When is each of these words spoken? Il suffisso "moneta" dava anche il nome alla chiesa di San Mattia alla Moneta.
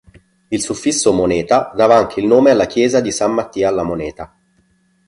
Il 0.49 0.61
suffisso 0.63 1.13
"moneta" 1.13 1.71
dava 1.75 1.95
anche 1.95 2.21
il 2.21 2.25
nome 2.25 2.49
alla 2.49 2.65
chiesa 2.65 3.01
di 3.01 3.11
San 3.11 3.33
Mattia 3.33 3.69
alla 3.69 3.83
Moneta. 3.83 4.35